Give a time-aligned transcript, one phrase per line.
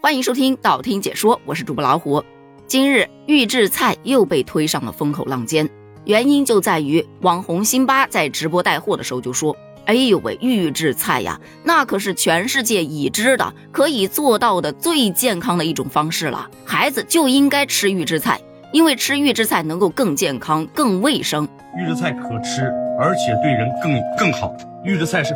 [0.00, 2.22] 欢迎收听道听解说，我是主播老虎。
[2.68, 5.68] 今日预制菜又被推上了风口浪尖，
[6.04, 9.56] 原因就在于网红辛巴在直播带货的时候就说
[9.86, 18.40] ：“哎呦喂，预制菜呀，那可是全世界已知的可以做到的最健康的一种方式了，孩子就应该吃预制菜，
[18.72, 21.46] 因为吃预制菜能够更健康、更卫生。
[21.76, 24.54] 预制菜可吃，而且对人更更好。
[24.84, 25.34] 预制菜是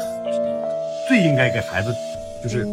[1.08, 1.92] 最应该给孩子，
[2.42, 2.66] 就是。”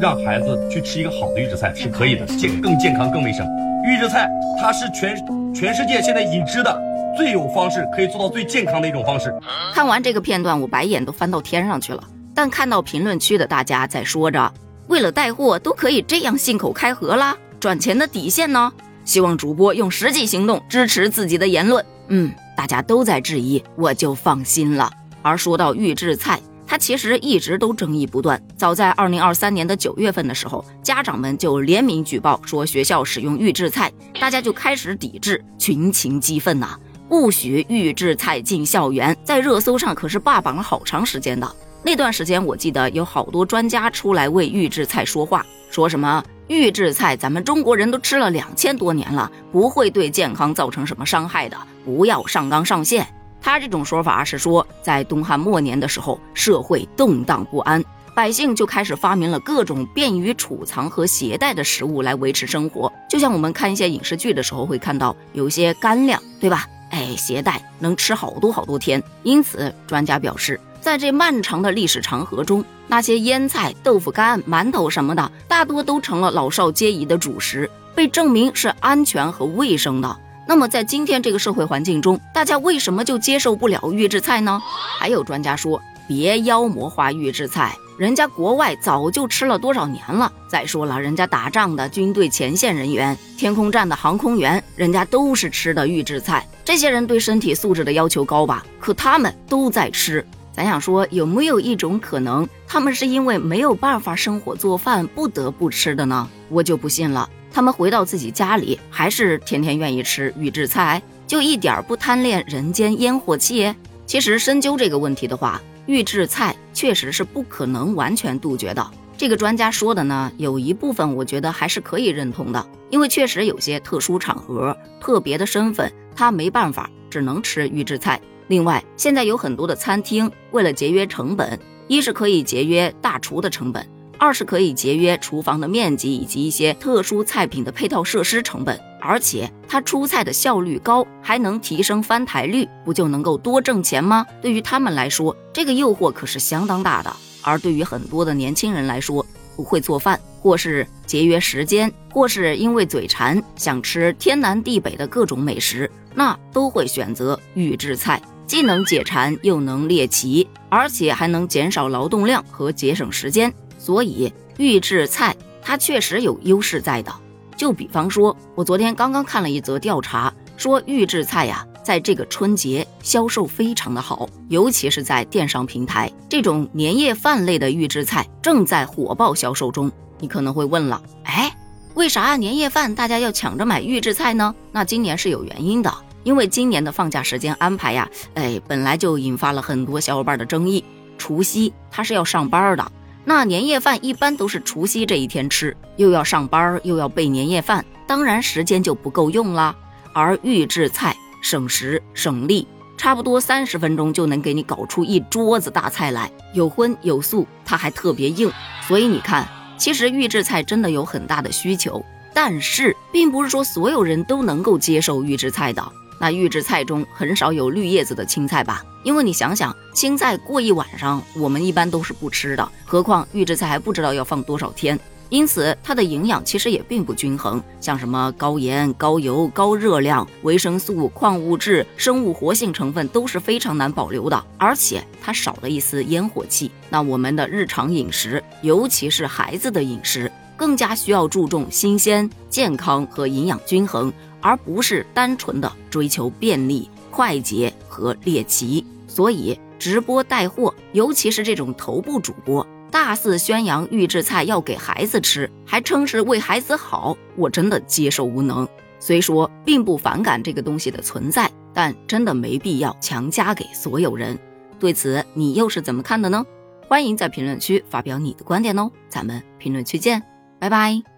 [0.00, 3.46] 让孩子去吃一个好的预制菜是可以的，健更健康更卫生。
[3.84, 4.26] 预制菜
[4.58, 5.14] 它是全
[5.54, 6.82] 全世界现在已知的
[7.14, 9.30] 最有方式可以做到最健康的一种方式。
[9.74, 12.02] 看完这个片段，我白眼都翻到天上去了。
[12.34, 14.50] 但看到评论区的大家在说着，
[14.86, 18.72] 为了带货都可以这样信口开河啦，赚钱的底线呢？
[19.04, 21.84] 希望主播用实际行动支持自己的言论。
[22.08, 24.90] 嗯，大家都在质疑，我就放心了。
[25.20, 26.40] 而说到预制菜。
[26.70, 28.40] 他其实一直都争议不断。
[28.56, 41.56] 早在二零二三年的九月份的时候，家长们就联名举报说学校使用预制菜，大家就开始抵制，群情激愤呐，不许预制菜进校园，在热搜上可是霸榜了好长时间的。
[41.82, 53.04] 那段时间，我记得有好多专家出来为预制菜说话，说什么预制菜咱们中国人都吃了两千多年了，不会对健康造成什么伤害的，不要上纲上线。
[53.40, 57.82] 他这种说法是说，在东汉末年的时候，社会动荡不安，
[58.14, 62.92] 百姓就开始发明了各种便于储藏和携带的食物来维持生活。
[63.08, 66.66] 就像我们看一些影视剧的时候会看到，有些干粮，对吧？
[66.90, 69.02] 哎，携带能吃好多好多天。
[69.22, 80.16] 因此，专家表示，在这漫长的历史长河中，那些腌菜、豆腐干、馒头什么的，大多都成了老少皆宜的主食，被证明是安全和卫生的。
[80.50, 84.60] 那么，在今天这个社会环境中，大家为什么就接受不了预制菜呢？
[84.98, 90.32] 还有专家说，别妖魔化预制菜，人家国外早就吃了多少年了。
[90.48, 96.44] 再说了，人家打仗的军队前线人员、天空站的航空员，人家都是吃的预制菜。
[96.64, 98.66] 这些人对身体素质的要求高吧？
[98.80, 100.26] 可他们都在吃。
[100.52, 106.28] 咱想说，有没有一种可能，他们是因为没有办法生火做饭，不得不吃的呢？
[106.48, 107.30] 我就不信了。
[107.52, 113.74] 他们回到自己家里，还是天天愿意吃预制菜，就一点不贪恋人间烟火气。
[114.06, 118.90] 其实深究这个问题的话，预制菜确实是不可能完全杜绝的。
[119.16, 128.20] 这个专家说的呢，有一部分我觉得还是可以认同的，因为确实有些特殊场合、特别的身份，他没办法，只能吃预制菜。
[128.48, 133.86] 另外，现在有很多的餐厅为了节约成本，一是可以节约大厨的成本。
[134.20, 144.26] 二是可以节约厨房的面积以及一些特殊菜品的配套设施成本，而且它出菜的效率高，还能提升翻台率，不就能够多挣钱吗？
[144.42, 147.10] 对于他们来说，这个诱惑可是相当大的。
[147.40, 149.24] 而对于很多的年轻人来说，
[149.56, 163.50] 不会做饭，或是节约时间，或是因为嘴馋想吃天南地北的各种美食，那都会选择预制菜，既能解馋又能猎奇，而且还能减少劳动量和节省时间。
[163.90, 167.12] 所以预制菜它确实有优势在的，
[167.56, 179.90] 就比方说，我昨天刚刚看了一则调查，说预制菜呀，在这个春节销售非常的好，尤其是在电商平台，这种年夜饭类的预制菜正在火爆销售中。
[180.20, 181.52] 你可能会问了，哎，
[181.94, 184.54] 为啥年夜饭大家要抢着买预制菜呢？
[184.70, 190.84] 那今年是有原因的，因为今年的放假时间安排呀，哎，本来就引发了很多小伙伴的争议，
[191.18, 192.92] 除夕他是要上班的。
[193.24, 199.74] 那年夜饭一般都是除夕这一天吃，又要上班又要备年夜饭，当然时间就不够用啦。
[200.12, 202.66] 而预制菜省时省力，
[202.96, 208.50] 差不多三十分钟就能给你搞出一桌子大菜来，有荤有素，它还特别硬。
[208.88, 209.46] 所以你看，
[209.78, 212.04] 其实预制菜真的有很大的需求，
[212.34, 215.92] 但是并不是说所有人都能够接受预制菜的。
[216.20, 218.84] 那预制菜中很少有绿叶子的青菜吧？
[219.02, 225.00] 因为你想想，青菜过一晚上，我们一般都是不吃的，何况预制菜还不知道要放多少天，
[225.30, 227.62] 因此它的营养其实也并不均衡。
[227.80, 236.70] 像什么高盐、高油、高热量、维生素、矿物质、生物活性成分都是非常难保留的，而且它少了一丝烟火气。
[236.90, 244.12] 那我们的日常饮食，尤其是孩子的饮食，更加需要注重新鲜、健康和营养均衡。
[244.40, 258.68] 而不是单纯的追求便利、快捷和猎奇，所以直播带货，尤其是这种头部主播，大肆宣扬预制菜要给孩子吃，还称是为孩子好，我真的接受无能。
[258.98, 264.38] 虽说并不反感这个东西的存在，但真的没必要强加给所有人。
[264.78, 266.44] 对此，你又是怎么看的呢？
[266.86, 270.22] 欢迎在评论区发表你的观点哦，咱们评论区见，
[270.58, 271.09] 拜拜。